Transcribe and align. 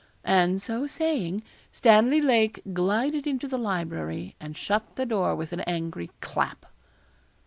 And 0.25 0.59
so 0.59 0.87
saying, 0.87 1.43
Stanley 1.71 2.23
Lake 2.23 2.61
glided 2.73 3.27
into 3.27 3.47
the 3.47 3.59
library 3.59 4.33
and 4.39 4.57
shut 4.57 4.95
the 4.95 5.05
door 5.05 5.35
with 5.35 5.53
an 5.53 5.59
angry 5.61 6.09
clap. 6.21 6.65